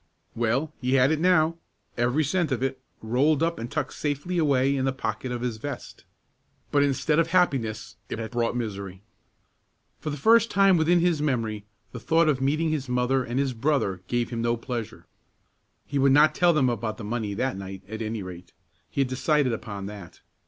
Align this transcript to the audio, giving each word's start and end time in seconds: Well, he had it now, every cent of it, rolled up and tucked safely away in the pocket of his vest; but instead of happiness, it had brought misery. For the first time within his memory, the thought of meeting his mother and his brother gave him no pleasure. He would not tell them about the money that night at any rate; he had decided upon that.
Well, 0.35 0.73
he 0.81 0.95
had 0.95 1.11
it 1.11 1.19
now, 1.19 1.57
every 1.95 2.23
cent 2.23 2.51
of 2.51 2.63
it, 2.63 2.81
rolled 3.03 3.43
up 3.43 3.59
and 3.59 3.69
tucked 3.71 3.93
safely 3.93 4.39
away 4.39 4.75
in 4.75 4.83
the 4.85 4.91
pocket 4.91 5.31
of 5.31 5.41
his 5.41 5.57
vest; 5.57 6.05
but 6.71 6.81
instead 6.81 7.19
of 7.19 7.27
happiness, 7.27 7.97
it 8.09 8.17
had 8.17 8.31
brought 8.31 8.55
misery. 8.57 9.03
For 9.99 10.09
the 10.09 10.17
first 10.17 10.49
time 10.49 10.75
within 10.75 11.01
his 11.01 11.21
memory, 11.21 11.65
the 11.91 11.99
thought 11.99 12.27
of 12.27 12.41
meeting 12.41 12.71
his 12.71 12.89
mother 12.89 13.23
and 13.23 13.37
his 13.37 13.53
brother 13.53 14.01
gave 14.07 14.31
him 14.31 14.41
no 14.41 14.57
pleasure. 14.57 15.05
He 15.85 15.99
would 15.99 16.11
not 16.13 16.33
tell 16.33 16.51
them 16.51 16.67
about 16.67 16.97
the 16.97 17.03
money 17.03 17.35
that 17.35 17.55
night 17.55 17.83
at 17.87 18.01
any 18.01 18.23
rate; 18.23 18.53
he 18.89 19.01
had 19.01 19.07
decided 19.07 19.53
upon 19.53 19.85
that. 19.85 20.21